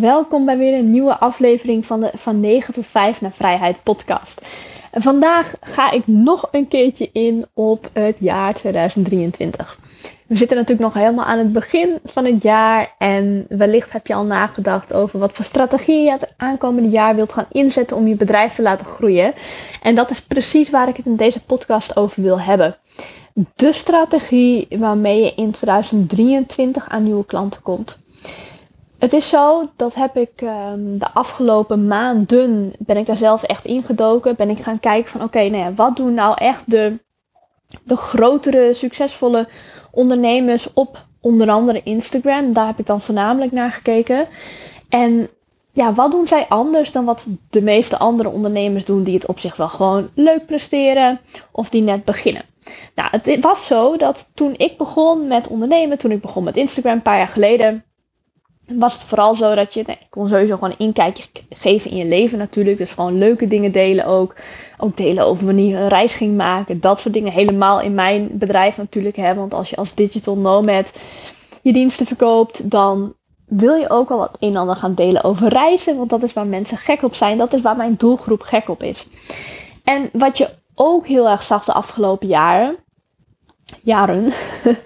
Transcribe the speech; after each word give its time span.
Welkom 0.00 0.44
bij 0.44 0.58
weer 0.58 0.74
een 0.74 0.90
nieuwe 0.90 1.18
aflevering 1.18 1.86
van 1.86 2.00
de 2.00 2.10
Van 2.14 2.40
9 2.40 2.74
tot 2.74 2.86
5 2.86 3.20
naar 3.20 3.32
Vrijheid 3.32 3.82
podcast. 3.82 4.40
Vandaag 4.92 5.54
ga 5.60 5.90
ik 5.90 6.06
nog 6.06 6.48
een 6.50 6.68
keertje 6.68 7.10
in 7.12 7.46
op 7.54 7.88
het 7.92 8.16
jaar 8.18 8.54
2023. 8.54 9.78
We 10.26 10.36
zitten 10.36 10.56
natuurlijk 10.56 10.94
nog 10.94 11.02
helemaal 11.02 11.24
aan 11.24 11.38
het 11.38 11.52
begin 11.52 11.98
van 12.04 12.24
het 12.24 12.42
jaar 12.42 12.94
en 12.98 13.46
wellicht 13.48 13.92
heb 13.92 14.06
je 14.06 14.14
al 14.14 14.24
nagedacht 14.24 14.92
over 14.92 15.18
wat 15.18 15.32
voor 15.32 15.44
strategie 15.44 16.02
je 16.02 16.10
het 16.10 16.32
aankomende 16.36 16.88
jaar 16.88 17.14
wilt 17.14 17.32
gaan 17.32 17.48
inzetten 17.52 17.96
om 17.96 18.06
je 18.06 18.16
bedrijf 18.16 18.54
te 18.54 18.62
laten 18.62 18.86
groeien. 18.86 19.32
En 19.82 19.94
dat 19.94 20.10
is 20.10 20.22
precies 20.22 20.70
waar 20.70 20.88
ik 20.88 20.96
het 20.96 21.06
in 21.06 21.16
deze 21.16 21.40
podcast 21.40 21.96
over 21.96 22.22
wil 22.22 22.40
hebben. 22.40 22.76
De 23.54 23.72
strategie 23.72 24.66
waarmee 24.70 25.22
je 25.22 25.34
in 25.34 25.50
2023 25.50 26.88
aan 26.88 27.02
nieuwe 27.02 27.26
klanten 27.26 27.62
komt. 27.62 28.02
Het 29.04 29.12
is 29.12 29.28
zo, 29.28 29.70
dat 29.76 29.94
heb 29.94 30.16
ik 30.16 30.40
um, 30.40 30.98
de 30.98 31.10
afgelopen 31.12 31.86
maanden, 31.86 32.72
ben 32.78 32.96
ik 32.96 33.06
daar 33.06 33.16
zelf 33.16 33.42
echt 33.42 33.64
ingedoken. 33.64 34.36
Ben 34.36 34.50
ik 34.50 34.58
gaan 34.58 34.80
kijken 34.80 35.10
van 35.10 35.22
oké, 35.22 35.38
nou 35.38 35.56
ja, 35.56 35.74
wat 35.74 35.96
doen 35.96 36.14
nou 36.14 36.34
echt 36.38 36.70
de, 36.70 36.98
de 37.82 37.96
grotere, 37.96 38.74
succesvolle 38.74 39.48
ondernemers 39.90 40.72
op 40.72 41.06
onder 41.20 41.50
andere 41.50 41.80
Instagram. 41.82 42.52
Daar 42.52 42.66
heb 42.66 42.78
ik 42.78 42.86
dan 42.86 43.00
voornamelijk 43.00 43.52
naar 43.52 43.70
gekeken. 43.70 44.26
En 44.88 45.28
ja, 45.72 45.92
wat 45.92 46.10
doen 46.10 46.26
zij 46.26 46.46
anders 46.48 46.92
dan 46.92 47.04
wat 47.04 47.26
de 47.50 47.62
meeste 47.62 47.98
andere 47.98 48.28
ondernemers 48.28 48.84
doen 48.84 49.02
die 49.02 49.14
het 49.14 49.26
op 49.26 49.38
zich 49.38 49.56
wel 49.56 49.68
gewoon 49.68 50.08
leuk 50.14 50.46
presteren 50.46 51.20
of 51.52 51.68
die 51.68 51.82
net 51.82 52.04
beginnen? 52.04 52.44
Nou, 52.94 53.08
het 53.10 53.40
was 53.40 53.66
zo 53.66 53.96
dat 53.96 54.30
toen 54.34 54.54
ik 54.56 54.78
begon 54.78 55.28
met 55.28 55.46
ondernemen, 55.46 55.98
toen 55.98 56.10
ik 56.10 56.20
begon 56.20 56.44
met 56.44 56.56
Instagram 56.56 56.92
een 56.92 57.02
paar 57.02 57.18
jaar 57.18 57.28
geleden, 57.28 57.84
was 58.66 58.92
het 58.92 59.02
vooral 59.02 59.36
zo 59.36 59.54
dat 59.54 59.74
je, 59.74 59.82
nee, 59.86 59.98
kon 60.10 60.28
sowieso 60.28 60.54
gewoon 60.54 60.70
een 60.70 60.86
inkijkje 60.86 61.24
geven 61.50 61.90
in 61.90 61.96
je 61.96 62.04
leven 62.04 62.38
natuurlijk. 62.38 62.78
Dus 62.78 62.90
gewoon 62.90 63.18
leuke 63.18 63.48
dingen 63.48 63.72
delen 63.72 64.06
ook. 64.06 64.34
Ook 64.78 64.96
delen 64.96 65.24
over 65.24 65.46
wanneer 65.46 65.68
je 65.68 65.76
een 65.76 65.88
reis 65.88 66.14
ging 66.14 66.36
maken. 66.36 66.80
Dat 66.80 67.00
soort 67.00 67.14
dingen 67.14 67.32
helemaal 67.32 67.80
in 67.80 67.94
mijn 67.94 68.28
bedrijf 68.32 68.76
natuurlijk. 68.76 69.16
Hè? 69.16 69.34
Want 69.34 69.54
als 69.54 69.70
je 69.70 69.76
als 69.76 69.94
digital 69.94 70.36
nomad 70.36 70.98
je 71.62 71.72
diensten 71.72 72.06
verkoopt, 72.06 72.70
dan 72.70 73.14
wil 73.46 73.74
je 73.74 73.90
ook 73.90 74.10
al 74.10 74.18
wat 74.18 74.36
een 74.40 74.50
en 74.50 74.56
ander 74.56 74.76
gaan 74.76 74.94
delen 74.94 75.24
over 75.24 75.48
reizen. 75.48 75.96
Want 75.96 76.10
dat 76.10 76.22
is 76.22 76.32
waar 76.32 76.46
mensen 76.46 76.78
gek 76.78 77.02
op 77.02 77.14
zijn. 77.14 77.38
Dat 77.38 77.52
is 77.52 77.60
waar 77.60 77.76
mijn 77.76 77.94
doelgroep 77.98 78.42
gek 78.42 78.68
op 78.68 78.82
is. 78.82 79.06
En 79.84 80.08
wat 80.12 80.38
je 80.38 80.48
ook 80.74 81.06
heel 81.06 81.28
erg 81.28 81.42
zag 81.42 81.64
de 81.64 81.72
afgelopen 81.72 82.28
jaren, 82.28 82.76
jaren 83.82 84.32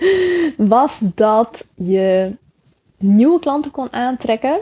was 0.56 0.98
dat 1.00 1.68
je 1.74 2.36
nieuwe 2.98 3.40
klanten 3.40 3.70
kon 3.70 3.92
aantrekken 3.92 4.58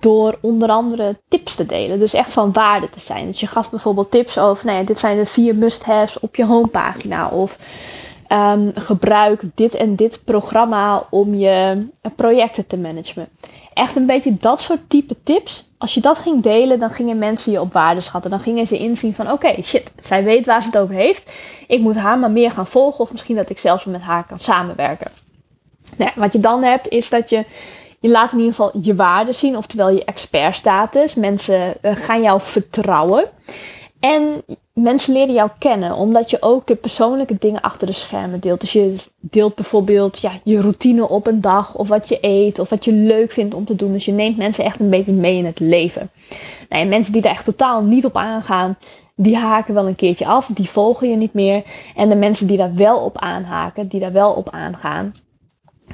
door 0.00 0.38
onder 0.40 0.68
andere 0.68 1.16
tips 1.28 1.54
te 1.54 1.66
delen. 1.66 1.98
Dus 1.98 2.14
echt 2.14 2.32
van 2.32 2.52
waarde 2.52 2.90
te 2.90 3.00
zijn. 3.00 3.26
Dus 3.26 3.40
je 3.40 3.46
gaf 3.46 3.70
bijvoorbeeld 3.70 4.10
tips 4.10 4.38
over, 4.38 4.66
nou 4.66 4.78
ja, 4.78 4.84
dit 4.84 4.98
zijn 4.98 5.16
de 5.16 5.26
vier 5.26 5.54
must-haves 5.54 6.18
op 6.18 6.36
je 6.36 6.44
homepagina. 6.44 7.28
Of 7.28 7.58
um, 8.32 8.72
gebruik 8.74 9.42
dit 9.54 9.74
en 9.74 9.96
dit 9.96 10.24
programma 10.24 11.06
om 11.10 11.34
je 11.34 11.86
projecten 12.16 12.66
te 12.66 12.76
managen. 12.76 13.28
Echt 13.74 13.96
een 13.96 14.06
beetje 14.06 14.36
dat 14.40 14.60
soort 14.60 14.80
type 14.88 15.16
tips. 15.22 15.68
Als 15.78 15.94
je 15.94 16.00
dat 16.00 16.18
ging 16.18 16.42
delen, 16.42 16.80
dan 16.80 16.90
gingen 16.90 17.18
mensen 17.18 17.52
je 17.52 17.60
op 17.60 17.72
waarde 17.72 18.00
schatten. 18.00 18.30
Dan 18.30 18.40
gingen 18.40 18.66
ze 18.66 18.78
inzien 18.78 19.14
van, 19.14 19.30
oké, 19.30 19.62
shit, 19.62 19.92
zij 20.02 20.24
weet 20.24 20.46
waar 20.46 20.62
ze 20.62 20.68
het 20.68 20.78
over 20.78 20.94
heeft. 20.94 21.32
Ik 21.66 21.80
moet 21.80 21.96
haar 21.96 22.18
maar 22.18 22.30
meer 22.30 22.50
gaan 22.50 22.66
volgen. 22.66 23.00
Of 23.00 23.12
misschien 23.12 23.36
dat 23.36 23.50
ik 23.50 23.58
zelfs 23.58 23.84
met 23.84 24.00
haar 24.00 24.26
kan 24.26 24.38
samenwerken. 24.38 25.10
Nou, 25.96 26.10
wat 26.14 26.32
je 26.32 26.40
dan 26.40 26.62
hebt 26.62 26.88
is 26.88 27.08
dat 27.08 27.30
je, 27.30 27.44
je 28.00 28.08
laat 28.08 28.32
in 28.32 28.38
ieder 28.38 28.54
geval 28.54 28.80
je 28.82 28.94
waarde 28.94 29.32
zien, 29.32 29.56
oftewel 29.56 29.90
je 29.90 30.04
expertstatus. 30.04 31.14
Mensen 31.14 31.74
uh, 31.82 31.92
gaan 31.96 32.22
jou 32.22 32.40
vertrouwen. 32.40 33.24
En 34.00 34.42
mensen 34.72 35.12
leren 35.12 35.34
jou 35.34 35.50
kennen, 35.58 35.94
omdat 35.94 36.30
je 36.30 36.42
ook 36.42 36.66
de 36.66 36.74
persoonlijke 36.74 37.36
dingen 37.38 37.60
achter 37.60 37.86
de 37.86 37.92
schermen 37.92 38.40
deelt. 38.40 38.60
Dus 38.60 38.72
je 38.72 38.96
deelt 39.20 39.54
bijvoorbeeld 39.54 40.20
ja, 40.20 40.32
je 40.44 40.60
routine 40.60 41.08
op 41.08 41.26
een 41.26 41.40
dag, 41.40 41.74
of 41.74 41.88
wat 41.88 42.08
je 42.08 42.18
eet, 42.20 42.58
of 42.58 42.68
wat 42.68 42.84
je 42.84 42.92
leuk 42.92 43.32
vindt 43.32 43.54
om 43.54 43.64
te 43.64 43.76
doen. 43.76 43.92
Dus 43.92 44.04
je 44.04 44.12
neemt 44.12 44.36
mensen 44.36 44.64
echt 44.64 44.80
een 44.80 44.90
beetje 44.90 45.12
mee 45.12 45.36
in 45.36 45.44
het 45.44 45.60
leven. 45.60 46.10
Nou, 46.68 46.86
mensen 46.86 47.12
die 47.12 47.22
daar 47.22 47.32
echt 47.32 47.44
totaal 47.44 47.82
niet 47.82 48.04
op 48.04 48.16
aangaan, 48.16 48.76
die 49.14 49.36
haken 49.36 49.74
wel 49.74 49.86
een 49.86 49.94
keertje 49.94 50.26
af, 50.26 50.50
die 50.54 50.70
volgen 50.70 51.10
je 51.10 51.16
niet 51.16 51.34
meer. 51.34 51.62
En 51.96 52.08
de 52.08 52.16
mensen 52.16 52.46
die 52.46 52.56
daar 52.56 52.74
wel 52.74 52.98
op 52.98 53.18
aanhaken, 53.18 53.88
die 53.88 54.00
daar 54.00 54.12
wel 54.12 54.32
op 54.32 54.50
aangaan, 54.50 55.14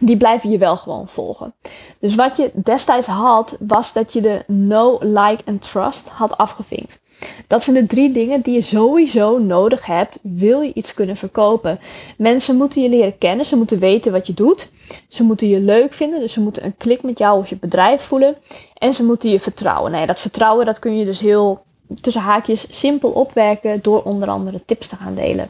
die 0.01 0.17
blijven 0.17 0.51
je 0.51 0.59
wel 0.59 0.77
gewoon 0.77 1.09
volgen. 1.09 1.55
Dus 2.01 2.15
wat 2.15 2.37
je 2.37 2.51
destijds 2.55 3.07
had, 3.07 3.57
was 3.61 3.93
dat 3.93 4.13
je 4.13 4.21
de 4.21 4.45
no, 4.47 4.99
like 5.01 5.43
en 5.45 5.59
trust 5.59 6.09
had 6.09 6.37
afgevinkt. 6.37 6.99
Dat 7.47 7.63
zijn 7.63 7.77
de 7.77 7.87
drie 7.87 8.13
dingen 8.13 8.41
die 8.41 8.55
je 8.55 8.61
sowieso 8.61 9.39
nodig 9.39 9.87
hebt, 9.87 10.17
wil 10.23 10.61
je 10.61 10.73
iets 10.73 10.95
kunnen 10.95 11.17
verkopen. 11.17 11.79
Mensen 12.17 12.57
moeten 12.57 12.83
je 12.83 12.89
leren 12.89 13.19
kennen, 13.19 13.47
ze 13.47 13.57
moeten 13.57 13.79
weten 13.79 14.13
wat 14.13 14.27
je 14.27 14.35
doet. 14.35 14.71
Ze 15.09 15.23
moeten 15.23 15.49
je 15.49 15.61
leuk 15.61 15.93
vinden, 15.93 16.21
dus 16.21 16.33
ze 16.33 16.41
moeten 16.41 16.65
een 16.65 16.77
klik 16.77 17.03
met 17.03 17.19
jou 17.19 17.39
of 17.39 17.49
je 17.49 17.57
bedrijf 17.57 18.03
voelen. 18.03 18.37
En 18.75 18.95
ze 18.95 19.05
moeten 19.05 19.31
je 19.31 19.41
vertrouwen. 19.41 19.93
Nou 19.93 20.07
dat 20.07 20.21
vertrouwen 20.21 20.67
dat 20.67 20.79
kun 20.79 20.99
je 20.99 21.05
dus 21.05 21.21
heel 21.21 21.65
tussen 22.01 22.23
haakjes 22.23 22.79
simpel 22.79 23.11
opwerken 23.11 23.79
door 23.83 24.03
onder 24.03 24.29
andere 24.29 24.65
tips 24.65 24.89
te 24.89 24.97
gaan 24.97 25.15
delen. 25.15 25.49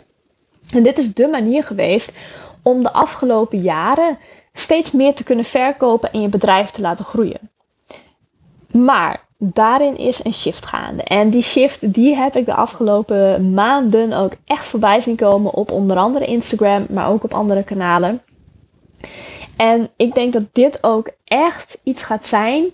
En 0.74 0.82
dit 0.82 0.98
is 0.98 1.14
de 1.14 1.28
manier 1.28 1.64
geweest 1.64 2.12
om 2.66 2.82
de 2.82 2.93
afgelopen 2.93 3.60
jaren 3.60 4.19
steeds 4.53 4.91
meer 4.91 5.15
te 5.15 5.25
kunnen 5.25 5.44
verkopen 5.44 6.12
en 6.12 6.21
je 6.21 6.28
bedrijf 6.28 6.71
te 6.71 6.81
laten 6.81 7.04
groeien. 7.04 7.50
Maar 8.71 9.27
daarin 9.38 9.97
is 9.97 10.25
een 10.25 10.34
shift 10.34 10.66
gaande. 10.66 11.03
En 11.03 11.31
die 11.31 11.43
shift 11.43 11.93
die 11.93 12.16
heb 12.16 12.37
ik 12.37 12.47
de 12.47 12.55
afgelopen 12.55 13.55
maanden 13.55 14.12
ook 14.12 14.32
echt 14.44 14.66
voorbij 14.66 15.00
zien 15.00 15.16
komen 15.16 15.53
op 15.55 15.71
onder 15.71 15.97
andere 15.97 16.25
Instagram, 16.25 16.87
maar 16.91 17.09
ook 17.09 17.25
op 17.25 17.34
andere 17.34 17.62
kanalen. 17.62 18.22
En 19.56 19.91
ik 19.97 20.15
denk 20.15 20.32
dat 20.32 20.44
dit 20.53 20.78
ook 20.82 21.10
echt 21.25 21.78
iets 21.82 22.03
gaat 22.03 22.26
zijn 22.26 22.65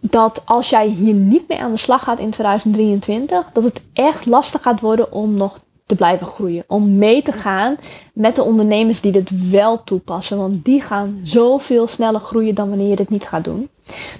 dat 0.00 0.42
als 0.44 0.68
jij 0.68 0.86
hier 0.86 1.14
niet 1.14 1.48
mee 1.48 1.60
aan 1.60 1.72
de 1.72 1.78
slag 1.78 2.02
gaat 2.04 2.18
in 2.18 2.30
2023, 2.30 3.52
dat 3.52 3.64
het 3.64 3.80
echt 3.92 4.26
lastig 4.26 4.62
gaat 4.62 4.80
worden 4.80 5.12
om 5.12 5.34
nog 5.34 5.58
te 5.88 5.94
blijven 5.94 6.26
groeien. 6.26 6.64
Om 6.66 6.96
mee 6.98 7.22
te 7.22 7.32
gaan 7.32 7.76
met 8.12 8.34
de 8.34 8.42
ondernemers 8.42 9.00
die 9.00 9.12
dit 9.12 9.50
wel 9.50 9.84
toepassen. 9.84 10.38
Want 10.38 10.64
die 10.64 10.80
gaan 10.80 11.20
zoveel 11.22 11.88
sneller 11.88 12.20
groeien 12.20 12.54
dan 12.54 12.68
wanneer 12.68 12.88
je 12.88 12.96
dit 12.96 13.10
niet 13.10 13.24
gaat 13.24 13.44
doen. 13.44 13.68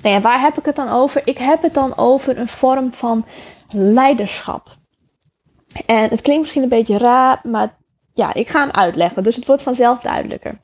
Nou 0.03 0.15
ja, 0.15 0.21
waar 0.21 0.41
heb 0.41 0.59
ik 0.59 0.65
het 0.65 0.77
dan 0.77 0.89
over? 0.89 1.23
Ik 1.25 1.39
heb 1.39 1.63
het 1.63 1.75
dan 1.75 1.97
over 1.97 2.39
een 2.39 2.49
vorm 2.49 2.93
van 2.93 3.25
leiderschap. 3.71 4.77
En 5.87 6.11
het 6.11 6.21
klinkt 6.21 6.43
misschien 6.43 6.63
een 6.63 6.69
beetje 6.69 6.99
raar, 6.99 7.41
maar 7.43 7.77
ja, 8.15 8.35
ik 8.35 8.49
ga 8.49 8.61
hem 8.61 8.71
uitleggen. 8.71 9.23
Dus 9.23 9.37
het 9.37 9.47
wordt 9.47 9.63
vanzelf 9.63 10.01
duidelijker. 10.01 10.61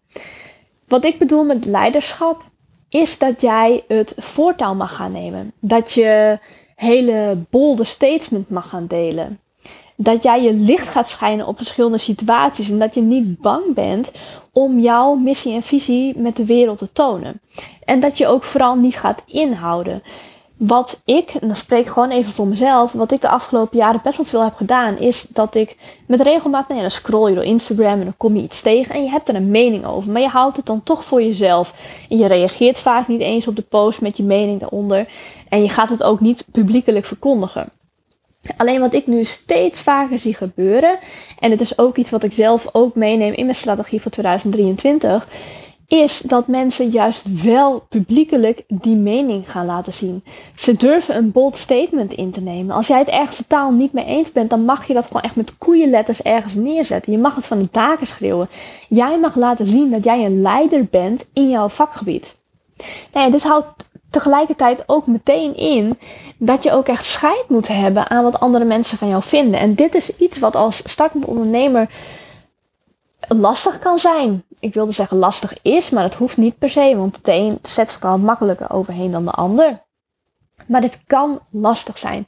Wat 0.89 1.05
ik 1.05 1.19
bedoel 1.19 1.45
met 1.45 1.65
leiderschap 1.65 2.43
is 2.89 3.19
dat 3.19 3.41
jij 3.41 3.85
het 3.89 4.15
voortouw 4.17 4.75
mag 4.75 4.95
gaan 4.95 5.13
nemen. 5.13 5.53
Dat 5.61 5.93
je 5.93 6.39
hele 6.75 7.37
bolde 7.51 7.85
statement 7.85 8.51
mag 8.51 8.69
gaan 8.69 8.87
delen 8.87 9.39
dat 9.97 10.23
jij 10.23 10.43
je 10.43 10.55
licht 10.55 10.89
gaat 10.89 11.09
schijnen 11.09 11.47
op 11.47 11.57
verschillende 11.57 11.99
situaties 11.99 12.71
en 12.71 12.79
dat 12.79 12.95
je 12.95 13.03
niet 13.03 13.41
bang 13.41 13.75
bent 13.75 14.11
om 14.53 14.79
jouw 14.81 15.15
missie 15.15 15.55
en 15.55 15.63
visie 15.63 16.19
met 16.19 16.37
de 16.37 16.45
wereld 16.45 16.79
te 16.79 16.93
tonen. 16.93 17.41
En 17.85 18.01
dat 18.01 18.19
je 18.19 18.27
ook 18.27 18.45
vooral 18.45 18.75
niet 18.75 18.97
gaat 18.97 19.23
inhouden. 19.27 20.03
Wat 20.57 21.03
ik, 21.05 21.31
en 21.31 21.47
dan 21.47 21.57
spreek 21.57 21.81
ik 21.81 21.93
gewoon 21.93 22.11
even 22.11 22.33
voor 22.33 22.47
mezelf, 22.47 22.93
wat 22.93 23.13
ik 23.13 23.21
de 23.21 23.29
afgelopen 23.29 23.79
jaren 23.79 24.01
best 24.03 24.17
wel 24.17 24.27
veel 24.27 24.43
heb 24.43 24.55
gedaan, 24.55 24.99
is 24.99 25.27
dat 25.29 25.55
ik 25.55 25.77
met 26.07 26.21
regelmaat, 26.21 26.69
nou 26.69 26.75
ja, 26.75 26.81
dan 26.81 26.97
scroll 26.97 27.29
je 27.29 27.35
door 27.35 27.45
Instagram 27.45 27.99
en 27.99 28.05
dan 28.05 28.17
kom 28.17 28.37
je 28.37 28.43
iets 28.43 28.63
tegen 28.63 28.95
en 28.95 29.03
je 29.03 29.11
hebt 29.11 29.29
er 29.29 29.35
een 29.35 29.51
mening 29.51 29.87
over, 29.87 30.13
maar 30.13 30.23
je 30.23 30.29
houdt 30.29 30.57
het 30.57 30.67
dan 30.67 30.83
toch 30.83 31.05
voor 31.05 31.23
jezelf. 31.23 31.75
En 32.09 32.19
je 32.19 32.27
reageert 32.27 32.79
vaak 32.79 33.09
niet 33.09 33.21
eens 33.21 33.49
op 33.49 33.57
de 33.57 33.63
post 33.63 34.01
met 34.01 34.17
je 34.17 34.23
mening 34.23 34.61
daaronder 34.61 35.09
en 35.49 35.63
je 35.63 35.69
gaat 35.69 35.91
het 35.91 36.03
ook 36.03 36.21
niet 36.21 36.45
publiekelijk 36.53 37.05
verkondigen. 37.05 37.69
Alleen 38.57 38.81
wat 38.81 38.95
ik 38.95 39.07
nu 39.07 39.25
steeds 39.25 39.81
vaker 39.81 40.19
zie 40.19 40.35
gebeuren, 40.35 40.99
en 41.39 41.51
het 41.51 41.61
is 41.61 41.79
ook 41.79 41.97
iets 41.97 42.11
wat 42.11 42.23
ik 42.23 42.33
zelf 42.33 42.69
ook 42.73 42.95
meeneem 42.95 43.33
in 43.33 43.45
mijn 43.45 43.57
strategie 43.57 44.01
voor 44.01 44.11
2023, 44.11 45.29
is 45.87 46.19
dat 46.19 46.47
mensen 46.47 46.89
juist 46.89 47.43
wel 47.43 47.87
publiekelijk 47.89 48.63
die 48.69 48.97
mening 48.97 49.51
gaan 49.51 49.67
laten 49.67 49.93
zien. 49.93 50.25
Ze 50.55 50.77
durven 50.77 51.17
een 51.17 51.33
bold 51.33 51.57
statement 51.57 52.13
in 52.13 52.31
te 52.31 52.41
nemen. 52.41 52.75
Als 52.75 52.87
jij 52.87 52.99
het 52.99 53.09
ergens 53.09 53.37
totaal 53.37 53.73
niet 53.73 53.93
mee 53.93 54.05
eens 54.05 54.33
bent, 54.33 54.51
dan 54.51 54.65
mag 54.65 54.87
je 54.87 54.95
dat 54.95 55.07
gewoon 55.07 55.23
echt 55.23 55.37
met 55.37 55.59
koeienletters 55.59 56.23
ergens 56.23 56.55
neerzetten. 56.55 57.13
Je 57.13 57.19
mag 57.19 57.35
het 57.35 57.47
van 57.47 57.59
de 57.59 57.69
daken 57.71 58.07
schreeuwen. 58.07 58.49
Jij 58.89 59.19
mag 59.19 59.37
laten 59.37 59.67
zien 59.67 59.91
dat 59.91 60.05
jij 60.05 60.25
een 60.25 60.43
leider 60.43 60.87
bent 60.91 61.25
in 61.33 61.51
jouw 61.51 61.69
vakgebied. 61.69 62.39
Nou 63.13 63.27
ja, 63.27 63.31
dit 63.31 63.43
houdt 63.43 63.89
tegelijkertijd 64.15 64.83
ook 64.87 65.07
meteen 65.07 65.57
in 65.57 65.99
dat 66.39 66.63
je 66.63 66.73
ook 66.73 66.87
echt 66.87 67.05
scheid 67.05 67.45
moet 67.49 67.69
hebben 67.69 68.11
aan 68.11 68.25
wat 68.25 68.41
andere 68.41 68.65
mensen 68.65 68.99
van 68.99 69.09
jou 69.09 69.23
vinden. 69.23 69.61
En 69.61 69.75
dit 69.75 69.95
is 69.95 70.17
iets 70.17 70.39
wat 70.39 70.57
als 70.57 70.83
startend 70.85 71.25
ondernemer 71.25 71.89
lastig 73.29 73.79
kan 73.79 73.99
zijn. 73.99 74.45
Ik 74.59 74.75
wilde 74.75 74.93
zeggen 74.93 75.17
lastig 75.17 75.63
is, 75.63 75.91
maar 75.91 76.03
dat 76.03 76.15
hoeft 76.15 76.37
niet 76.37 76.59
per 76.59 76.71
se, 76.71 76.97
want 76.97 77.25
de 77.25 77.33
een 77.33 77.59
zet 77.63 77.91
zich 77.91 78.03
er 78.03 78.09
al 78.09 78.19
makkelijker 78.19 78.71
overheen 78.71 79.11
dan 79.11 79.25
de 79.25 79.31
ander. 79.31 79.84
Maar 80.67 80.81
dit 80.81 80.99
kan 81.07 81.41
lastig 81.51 81.99
zijn 81.99 82.27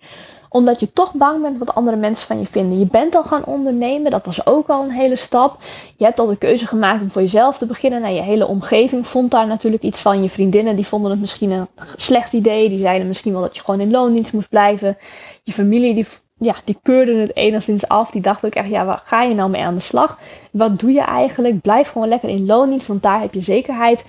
omdat 0.56 0.80
je 0.80 0.92
toch 0.92 1.12
bang 1.12 1.42
bent 1.42 1.58
wat 1.58 1.74
andere 1.74 1.96
mensen 1.96 2.26
van 2.26 2.38
je 2.38 2.46
vinden. 2.46 2.78
Je 2.78 2.86
bent 2.86 3.14
al 3.14 3.22
gaan 3.22 3.44
ondernemen, 3.44 4.10
dat 4.10 4.24
was 4.24 4.46
ook 4.46 4.68
al 4.68 4.82
een 4.82 4.90
hele 4.90 5.16
stap. 5.16 5.58
Je 5.96 6.04
hebt 6.04 6.18
al 6.18 6.26
de 6.26 6.36
keuze 6.36 6.66
gemaakt 6.66 7.02
om 7.02 7.10
voor 7.10 7.22
jezelf 7.22 7.58
te 7.58 7.66
beginnen. 7.66 8.00
Nou, 8.00 8.14
je 8.14 8.22
hele 8.22 8.46
omgeving 8.46 9.06
vond 9.06 9.30
daar 9.30 9.46
natuurlijk 9.46 9.82
iets 9.82 10.00
van. 10.00 10.22
Je 10.22 10.28
vriendinnen 10.28 10.76
die 10.76 10.86
vonden 10.86 11.10
het 11.10 11.20
misschien 11.20 11.50
een 11.50 11.66
slecht 11.96 12.32
idee. 12.32 12.68
Die 12.68 12.78
zeiden 12.78 13.06
misschien 13.06 13.32
wel 13.32 13.40
dat 13.40 13.56
je 13.56 13.62
gewoon 13.62 13.80
in 13.80 13.90
loondienst 13.90 14.32
moest 14.32 14.48
blijven. 14.48 14.96
Je 15.42 15.52
familie 15.52 15.94
die, 15.94 16.06
ja, 16.38 16.54
die 16.64 16.78
keurde 16.82 17.14
het 17.14 17.36
enigszins 17.36 17.88
af. 17.88 18.10
Die 18.10 18.22
dacht 18.22 18.44
ook 18.44 18.54
echt, 18.54 18.68
ja, 18.68 18.84
waar 18.84 19.02
ga 19.04 19.22
je 19.22 19.34
nou 19.34 19.50
mee 19.50 19.62
aan 19.62 19.74
de 19.74 19.80
slag? 19.80 20.18
Wat 20.50 20.78
doe 20.78 20.92
je 20.92 21.02
eigenlijk? 21.02 21.60
Blijf 21.60 21.88
gewoon 21.88 22.08
lekker 22.08 22.28
in 22.28 22.46
loondienst, 22.46 22.86
want 22.86 23.02
daar 23.02 23.20
heb 23.20 23.34
je 23.34 23.42
zekerheid. 23.42 24.04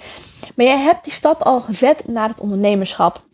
Maar 0.55 0.65
jij 0.65 0.79
hebt 0.79 1.03
die 1.03 1.13
stap 1.13 1.41
al 1.41 1.61
gezet 1.61 2.07
naar 2.07 2.29
het 2.29 2.39
ondernemerschap. 2.39 3.25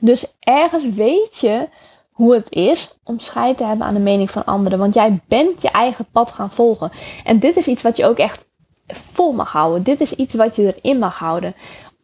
Dus 0.00 0.36
ergens 0.40 0.94
weet 0.94 1.38
je 1.38 1.68
hoe 2.10 2.34
het 2.34 2.52
is 2.52 2.98
om 3.04 3.18
scheid 3.18 3.56
te 3.56 3.64
hebben 3.64 3.86
aan 3.86 3.94
de 3.94 4.00
mening 4.00 4.30
van 4.30 4.44
anderen. 4.44 4.78
Want 4.78 4.94
jij 4.94 5.20
bent 5.28 5.62
je 5.62 5.70
eigen 5.70 6.06
pad 6.12 6.30
gaan 6.30 6.50
volgen. 6.50 6.90
En 7.24 7.38
dit 7.38 7.56
is 7.56 7.66
iets 7.66 7.82
wat 7.82 7.96
je 7.96 8.06
ook 8.06 8.18
echt 8.18 8.44
vol 8.86 9.32
mag 9.32 9.52
houden. 9.52 9.82
Dit 9.82 10.00
is 10.00 10.14
iets 10.14 10.34
wat 10.34 10.56
je 10.56 10.76
erin 10.76 10.98
mag 10.98 11.18
houden. 11.18 11.54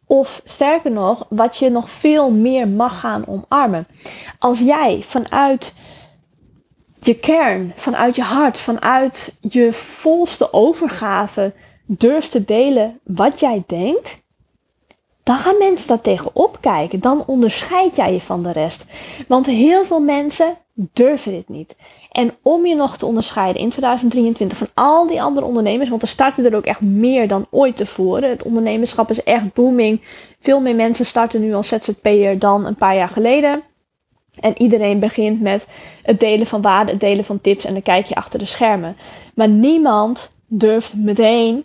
Of 0.07 0.41
sterker 0.43 0.91
nog, 0.91 1.25
wat 1.29 1.57
je 1.57 1.69
nog 1.69 1.89
veel 1.89 2.31
meer 2.31 2.67
mag 2.67 2.99
gaan 2.99 3.27
omarmen. 3.27 3.87
Als 4.39 4.59
jij 4.59 5.03
vanuit 5.07 5.73
je 7.01 7.19
kern, 7.19 7.73
vanuit 7.75 8.15
je 8.15 8.23
hart, 8.23 8.57
vanuit 8.57 9.37
je 9.41 9.73
volste 9.73 10.53
overgave 10.53 11.53
durft 11.85 12.31
te 12.31 12.45
delen 12.45 12.99
wat 13.03 13.39
jij 13.39 13.63
denkt, 13.67 14.23
dan 15.25 15.37
gaan 15.37 15.57
mensen 15.57 15.87
daar 15.87 16.01
tegenop 16.01 16.57
kijken. 16.61 16.99
Dan 16.99 17.23
onderscheid 17.25 17.95
jij 17.95 18.13
je 18.13 18.21
van 18.21 18.43
de 18.43 18.51
rest. 18.51 18.85
Want 19.27 19.45
heel 19.45 19.85
veel 19.85 19.99
mensen 19.99 20.57
durven 20.73 21.31
dit 21.31 21.49
niet. 21.49 21.75
En 22.11 22.33
om 22.41 22.65
je 22.65 22.75
nog 22.75 22.97
te 22.97 23.05
onderscheiden 23.05 23.61
in 23.61 23.69
2023 23.69 24.57
van 24.57 24.67
al 24.73 25.07
die 25.07 25.21
andere 25.21 25.45
ondernemers, 25.45 25.89
want 25.89 26.01
er 26.01 26.07
starten 26.07 26.45
er 26.45 26.55
ook 26.55 26.65
echt 26.65 26.81
meer 26.81 27.27
dan 27.27 27.47
ooit 27.49 27.77
tevoren. 27.77 28.29
Het 28.29 28.43
ondernemerschap 28.43 29.09
is 29.09 29.23
echt 29.23 29.53
booming. 29.53 30.01
Veel 30.39 30.61
meer 30.61 30.75
mensen 30.75 31.05
starten 31.05 31.41
nu 31.41 31.53
als 31.53 31.67
ZZP'er 31.67 32.39
dan 32.39 32.65
een 32.65 32.75
paar 32.75 32.95
jaar 32.95 33.09
geleden. 33.09 33.63
En 34.39 34.61
iedereen 34.61 34.99
begint 34.99 35.41
met 35.41 35.65
het 36.01 36.19
delen 36.19 36.47
van 36.47 36.61
waarde, 36.61 36.91
het 36.91 36.99
delen 36.99 37.25
van 37.25 37.41
tips 37.41 37.65
en 37.65 37.73
dan 37.73 37.81
kijk 37.81 38.05
je 38.05 38.15
achter 38.15 38.39
de 38.39 38.45
schermen. 38.45 38.95
Maar 39.35 39.49
niemand 39.49 40.31
durft 40.47 40.93
meteen, 40.93 41.63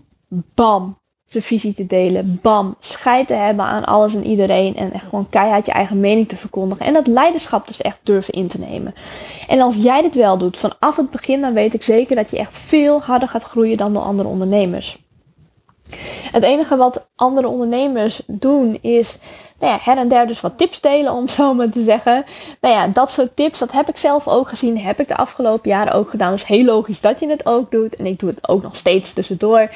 bam, 0.54 0.99
zijn 1.30 1.42
visie 1.42 1.74
te 1.74 1.86
delen. 1.86 2.38
Bam, 2.42 2.76
scheid 2.80 3.26
te 3.26 3.34
hebben 3.34 3.64
aan 3.64 3.84
alles 3.84 4.14
en 4.14 4.26
iedereen. 4.26 4.76
En 4.76 4.92
echt 4.92 5.04
gewoon 5.04 5.28
keihard 5.28 5.66
je 5.66 5.72
eigen 5.72 6.00
mening 6.00 6.28
te 6.28 6.36
verkondigen. 6.36 6.86
En 6.86 6.92
dat 6.92 7.06
leiderschap 7.06 7.66
dus 7.66 7.80
echt 7.80 7.98
durven 8.02 8.34
in 8.34 8.48
te 8.48 8.58
nemen. 8.58 8.94
En 9.48 9.60
als 9.60 9.76
jij 9.76 10.02
dit 10.02 10.14
wel 10.14 10.38
doet 10.38 10.58
vanaf 10.58 10.96
het 10.96 11.10
begin, 11.10 11.40
dan 11.40 11.52
weet 11.52 11.74
ik 11.74 11.82
zeker 11.82 12.16
dat 12.16 12.30
je 12.30 12.38
echt 12.38 12.58
veel 12.58 13.02
harder 13.02 13.28
gaat 13.28 13.44
groeien 13.44 13.76
dan 13.76 13.92
de 13.92 13.98
andere 13.98 14.28
ondernemers. 14.28 14.98
Het 16.32 16.42
enige 16.42 16.76
wat 16.76 17.08
andere 17.16 17.48
ondernemers 17.48 18.22
doen 18.26 18.78
is 18.80 19.18
nou 19.58 19.72
ja, 19.72 19.78
her 19.82 19.96
en 19.96 20.08
der 20.08 20.26
dus 20.26 20.40
wat 20.40 20.58
tips 20.58 20.80
delen, 20.80 21.12
om 21.12 21.28
zo 21.28 21.54
maar 21.54 21.70
te 21.70 21.82
zeggen. 21.82 22.24
Nou 22.60 22.74
ja, 22.74 22.86
dat 22.86 23.10
soort 23.10 23.36
tips, 23.36 23.58
dat 23.58 23.72
heb 23.72 23.88
ik 23.88 23.96
zelf 23.96 24.28
ook 24.28 24.48
gezien. 24.48 24.78
Heb 24.78 25.00
ik 25.00 25.08
de 25.08 25.16
afgelopen 25.16 25.70
jaren 25.70 25.92
ook 25.92 26.10
gedaan. 26.10 26.32
Dus 26.32 26.46
heel 26.46 26.64
logisch 26.64 27.00
dat 27.00 27.20
je 27.20 27.28
het 27.28 27.46
ook 27.46 27.70
doet. 27.70 27.96
En 27.96 28.06
ik 28.06 28.18
doe 28.18 28.30
het 28.30 28.48
ook 28.48 28.62
nog 28.62 28.76
steeds 28.76 29.12
tussendoor. 29.12 29.70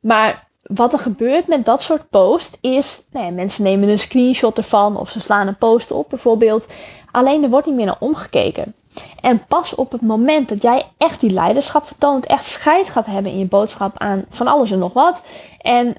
Maar 0.00 0.48
wat 0.64 0.92
er 0.92 0.98
gebeurt 0.98 1.46
met 1.46 1.64
dat 1.64 1.82
soort 1.82 2.10
posts 2.10 2.56
is, 2.60 3.04
nou 3.10 3.26
ja, 3.26 3.32
mensen 3.32 3.62
nemen 3.64 3.88
een 3.88 3.98
screenshot 3.98 4.56
ervan 4.56 4.96
of 4.96 5.10
ze 5.10 5.20
slaan 5.20 5.46
een 5.46 5.56
post 5.58 5.90
op 5.90 6.08
bijvoorbeeld. 6.08 6.66
Alleen 7.10 7.42
er 7.42 7.50
wordt 7.50 7.66
niet 7.66 7.76
meer 7.76 7.86
naar 7.86 7.96
omgekeken. 7.98 8.74
En 9.20 9.46
pas 9.46 9.74
op 9.74 9.92
het 9.92 10.00
moment 10.00 10.48
dat 10.48 10.62
jij 10.62 10.82
echt 10.96 11.20
die 11.20 11.30
leiderschap 11.30 11.86
vertoont, 11.86 12.26
echt 12.26 12.44
scheid 12.44 12.88
gaat 12.88 13.06
hebben 13.06 13.32
in 13.32 13.38
je 13.38 13.46
boodschap 13.46 13.98
aan 13.98 14.24
van 14.28 14.46
alles 14.46 14.70
en 14.70 14.78
nog 14.78 14.92
wat. 14.92 15.20
En 15.58 15.94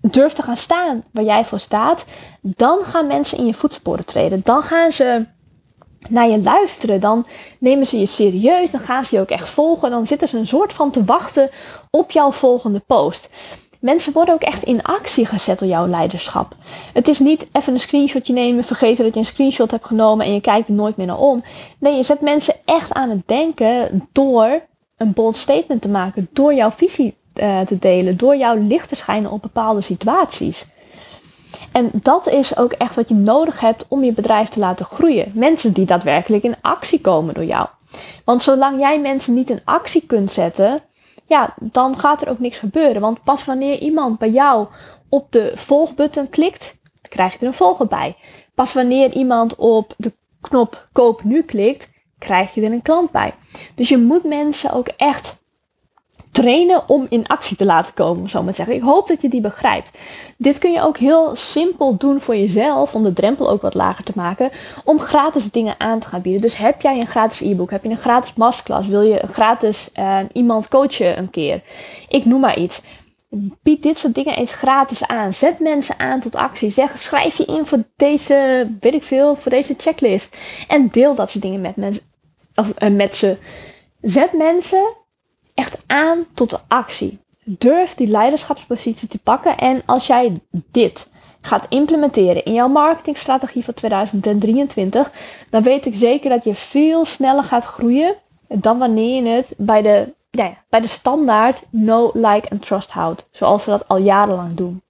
durft 0.00 0.36
te 0.36 0.42
gaan 0.42 0.56
staan 0.56 1.04
waar 1.12 1.24
jij 1.24 1.44
voor 1.44 1.58
staat, 1.58 2.04
dan 2.40 2.84
gaan 2.84 3.06
mensen 3.06 3.38
in 3.38 3.46
je 3.46 3.54
voetsporen 3.54 4.04
treden. 4.04 4.40
Dan 4.44 4.62
gaan 4.62 4.92
ze 4.92 5.26
naar 6.08 6.28
je 6.28 6.42
luisteren. 6.42 7.00
Dan 7.00 7.26
nemen 7.58 7.86
ze 7.86 7.98
je 7.98 8.06
serieus. 8.06 8.70
Dan 8.70 8.80
gaan 8.80 9.04
ze 9.04 9.14
je 9.14 9.20
ook 9.20 9.30
echt 9.30 9.48
volgen. 9.48 9.90
Dan 9.90 10.06
zitten 10.06 10.28
ze 10.28 10.38
een 10.38 10.46
soort 10.46 10.72
van 10.72 10.90
te 10.90 11.04
wachten 11.04 11.50
op 11.96 12.10
jouw 12.10 12.32
volgende 12.32 12.78
post. 12.86 13.28
Mensen 13.80 14.12
worden 14.12 14.34
ook 14.34 14.42
echt 14.42 14.62
in 14.62 14.82
actie 14.82 15.26
gezet 15.26 15.58
door 15.58 15.68
jouw 15.68 15.86
leiderschap. 15.86 16.54
Het 16.92 17.08
is 17.08 17.18
niet 17.18 17.48
even 17.52 17.72
een 17.72 17.80
screenshotje 17.80 18.32
nemen, 18.32 18.64
vergeten 18.64 19.04
dat 19.04 19.14
je 19.14 19.20
een 19.20 19.26
screenshot 19.26 19.70
hebt 19.70 19.86
genomen 19.86 20.26
en 20.26 20.32
je 20.34 20.40
kijkt 20.40 20.68
er 20.68 20.74
nooit 20.74 20.96
meer 20.96 21.06
naar 21.06 21.18
om. 21.18 21.44
Nee, 21.78 21.96
je 21.96 22.02
zet 22.02 22.20
mensen 22.20 22.54
echt 22.64 22.92
aan 22.92 23.10
het 23.10 23.28
denken 23.28 24.08
door 24.12 24.62
een 24.96 25.12
bold 25.12 25.36
statement 25.36 25.82
te 25.82 25.88
maken, 25.88 26.28
door 26.32 26.54
jouw 26.54 26.70
visie 26.70 27.16
uh, 27.34 27.60
te 27.60 27.78
delen, 27.78 28.16
door 28.16 28.36
jouw 28.36 28.56
licht 28.56 28.88
te 28.88 28.96
schijnen 28.96 29.30
op 29.30 29.42
bepaalde 29.42 29.80
situaties. 29.80 30.66
En 31.72 31.90
dat 31.92 32.28
is 32.28 32.56
ook 32.56 32.72
echt 32.72 32.94
wat 32.94 33.08
je 33.08 33.14
nodig 33.14 33.60
hebt 33.60 33.84
om 33.88 34.04
je 34.04 34.12
bedrijf 34.12 34.48
te 34.48 34.58
laten 34.58 34.86
groeien. 34.86 35.32
Mensen 35.34 35.72
die 35.72 35.86
daadwerkelijk 35.86 36.42
in 36.42 36.56
actie 36.60 37.00
komen 37.00 37.34
door 37.34 37.44
jou. 37.44 37.66
Want 38.24 38.42
zolang 38.42 38.80
jij 38.80 39.00
mensen 39.00 39.34
niet 39.34 39.50
in 39.50 39.60
actie 39.64 40.06
kunt 40.06 40.30
zetten, 40.30 40.82
ja, 41.32 41.54
dan 41.60 41.98
gaat 41.98 42.22
er 42.22 42.28
ook 42.28 42.38
niks 42.38 42.58
gebeuren. 42.58 43.00
Want 43.00 43.22
pas 43.22 43.44
wanneer 43.44 43.78
iemand 43.78 44.18
bij 44.18 44.30
jou 44.30 44.66
op 45.08 45.32
de 45.32 45.52
volgbutton 45.54 46.28
klikt, 46.28 46.78
krijg 47.08 47.32
je 47.32 47.38
er 47.38 47.46
een 47.46 47.54
volger 47.54 47.86
bij. 47.86 48.16
Pas 48.54 48.72
wanneer 48.72 49.12
iemand 49.12 49.54
op 49.56 49.94
de 49.96 50.12
knop 50.40 50.88
koop 50.92 51.24
nu 51.24 51.42
klikt, 51.42 51.90
krijg 52.18 52.54
je 52.54 52.62
er 52.62 52.72
een 52.72 52.82
klant 52.82 53.10
bij. 53.10 53.34
Dus 53.74 53.88
je 53.88 53.98
moet 53.98 54.24
mensen 54.24 54.72
ook 54.72 54.88
echt 54.88 55.41
trainen 56.32 56.88
om 56.88 57.06
in 57.08 57.26
actie 57.26 57.56
te 57.56 57.64
laten 57.64 57.94
komen, 57.94 58.28
zo 58.28 58.42
maar 58.42 58.54
zeggen. 58.54 58.74
Ik 58.74 58.82
hoop 58.82 59.08
dat 59.08 59.22
je 59.22 59.28
die 59.28 59.40
begrijpt. 59.40 59.98
Dit 60.36 60.58
kun 60.58 60.72
je 60.72 60.82
ook 60.82 60.96
heel 60.96 61.34
simpel 61.34 61.96
doen 61.96 62.20
voor 62.20 62.36
jezelf, 62.36 62.94
om 62.94 63.02
de 63.02 63.12
drempel 63.12 63.50
ook 63.50 63.62
wat 63.62 63.74
lager 63.74 64.04
te 64.04 64.12
maken, 64.14 64.50
om 64.84 65.00
gratis 65.00 65.50
dingen 65.50 65.74
aan 65.78 65.98
te 65.98 66.06
gaan 66.06 66.20
bieden. 66.20 66.40
Dus 66.40 66.56
heb 66.56 66.80
jij 66.80 66.96
een 66.96 67.06
gratis 67.06 67.40
e-book, 67.40 67.70
heb 67.70 67.84
je 67.84 67.90
een 67.90 67.96
gratis 67.96 68.34
masterclass, 68.34 68.88
wil 68.88 69.02
je 69.02 69.22
gratis 69.30 69.90
uh, 69.98 70.18
iemand 70.32 70.68
coachen 70.68 71.18
een 71.18 71.30
keer, 71.30 71.62
ik 72.08 72.24
noem 72.24 72.40
maar 72.40 72.58
iets. 72.58 72.82
Bied 73.62 73.82
dit 73.82 73.98
soort 73.98 74.14
dingen 74.14 74.36
eens 74.36 74.54
gratis 74.54 75.06
aan. 75.06 75.32
Zet 75.32 75.58
mensen 75.58 75.98
aan 75.98 76.20
tot 76.20 76.34
actie. 76.34 76.70
Zeg, 76.70 76.98
schrijf 76.98 77.36
je 77.36 77.44
in 77.44 77.66
voor 77.66 77.84
deze, 77.96 78.68
weet 78.80 78.94
ik 78.94 79.02
veel, 79.02 79.36
voor 79.36 79.50
deze 79.50 79.74
checklist. 79.78 80.36
En 80.68 80.88
deel 80.90 81.14
dat 81.14 81.30
soort 81.30 81.42
dingen 81.42 81.60
met 81.60 81.76
mensen. 81.76 82.02
Of 82.54 82.72
uh, 82.82 82.88
met 82.88 83.14
ze. 83.14 83.36
Zet 84.00 84.32
mensen 84.32 84.94
echt 85.54 85.76
aan 85.86 86.24
tot 86.34 86.50
de 86.50 86.58
actie. 86.68 87.18
Durf 87.44 87.94
die 87.94 88.08
leiderschapspositie 88.08 89.08
te 89.08 89.18
pakken. 89.18 89.58
En 89.58 89.82
als 89.86 90.06
jij 90.06 90.40
dit 90.70 91.10
gaat 91.40 91.66
implementeren 91.68 92.44
in 92.44 92.52
jouw 92.52 92.68
marketingstrategie 92.68 93.64
voor 93.64 93.74
2023, 93.74 95.10
dan 95.50 95.62
weet 95.62 95.86
ik 95.86 95.94
zeker 95.94 96.30
dat 96.30 96.44
je 96.44 96.54
veel 96.54 97.04
sneller 97.04 97.44
gaat 97.44 97.64
groeien 97.64 98.14
dan 98.48 98.78
wanneer 98.78 99.22
je 99.22 99.28
het 99.28 99.54
bij 99.56 99.82
de, 99.82 100.12
ja, 100.30 100.54
bij 100.68 100.80
de 100.80 100.86
standaard 100.86 101.62
no, 101.70 102.10
like 102.14 102.48
en 102.48 102.58
trust 102.58 102.90
houdt. 102.90 103.26
Zoals 103.30 103.64
we 103.64 103.70
dat 103.70 103.88
al 103.88 103.98
jarenlang 103.98 104.54
doen. 104.54 104.82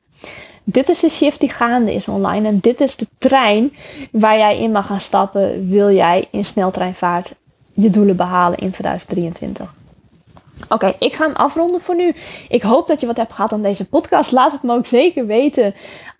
Dit 0.64 0.88
is 0.88 1.00
de 1.00 1.10
shift 1.10 1.40
die 1.40 1.48
gaande 1.48 1.94
is 1.94 2.08
online 2.08 2.48
en 2.48 2.58
dit 2.60 2.80
is 2.80 2.96
de 2.96 3.06
trein 3.18 3.72
waar 4.12 4.38
jij 4.38 4.58
in 4.58 4.72
mag 4.72 4.86
gaan 4.86 5.00
stappen. 5.00 5.68
Wil 5.68 5.90
jij 5.90 6.28
in 6.30 6.44
sneltreinvaart 6.44 7.34
je 7.72 7.90
doelen 7.90 8.16
behalen 8.16 8.58
in 8.58 8.70
2023? 8.70 9.74
Oké, 10.72 10.94
ik 10.98 11.14
ga 11.14 11.24
hem 11.24 11.34
afronden 11.34 11.80
voor 11.80 11.96
nu. 11.96 12.14
Ik 12.48 12.62
hoop 12.62 12.88
dat 12.88 13.00
je 13.00 13.06
wat 13.06 13.16
hebt 13.16 13.32
gehad 13.32 13.52
aan 13.52 13.62
deze 13.62 13.88
podcast. 13.88 14.32
Laat 14.32 14.52
het 14.52 14.62
me 14.62 14.74
ook 14.74 14.86
zeker 14.86 15.26
weten. 15.26 15.74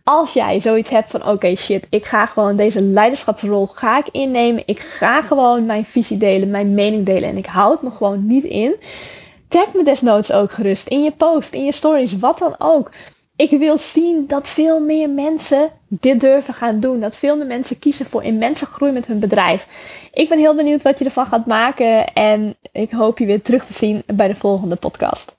Als 0.05 0.33
jij 0.33 0.61
zoiets 0.61 0.91
hebt 0.91 1.11
van 1.11 1.27
oké 1.27 1.57
shit, 1.57 1.87
ik 1.91 2.05
ga 2.05 2.27
gewoon 2.27 2.57
deze 2.57 2.81
leiderschapsrol 2.81 3.67
ga 3.67 3.99
ik 3.99 4.09
innemen. 4.11 4.63
Ik 4.67 4.81
ga 4.81 5.23
gewoon 5.23 5.67
mijn 5.67 5.85
visie 5.85 6.17
delen, 6.17 6.51
mijn 6.51 6.75
mening 6.75 7.07
delen 7.07 7.29
en 7.29 7.37
ik 7.37 7.47
houd 7.47 7.83
me 7.83 7.91
gewoon 7.91 8.27
niet 8.27 8.45
in. 8.45 8.75
Tag 9.49 9.75
me 9.75 9.85
desnoods 9.85 10.33
ook 10.33 10.53
gerust 10.53 10.87
in 10.89 11.03
je 11.03 11.11
post, 11.11 11.53
in 11.53 11.65
je 11.65 11.73
stories, 11.73 12.19
wat 12.19 12.39
dan 12.39 12.55
ook. 12.59 12.91
Ik 13.37 13.51
wil 13.51 13.79
zien 13.79 14.27
dat 14.27 14.49
veel 14.49 14.81
meer 14.81 15.11
mensen 15.11 15.71
dit 15.89 16.21
durven 16.21 16.55
gaan 16.55 16.81
doen. 16.81 17.01
Dat 17.01 17.17
veel 17.17 17.37
meer 17.37 17.47
mensen 17.47 17.79
kiezen 17.79 18.07
voor 18.07 18.23
immense 18.23 18.67
groei 18.67 18.93
met 18.93 19.07
hun 19.07 19.21
bedrijf. 19.21 19.67
Ik 20.13 20.29
ben 20.29 20.39
heel 20.39 20.55
benieuwd 20.55 20.83
wat 20.83 20.99
je 20.99 21.05
ervan 21.05 21.27
gaat 21.27 21.47
maken. 21.47 22.13
En 22.13 22.57
ik 22.73 22.91
hoop 22.91 23.19
je 23.19 23.27
weer 23.27 23.43
terug 23.43 23.67
te 23.67 23.73
zien 23.73 24.03
bij 24.07 24.29
de 24.29 24.35
volgende 24.35 24.77
podcast. 24.77 25.37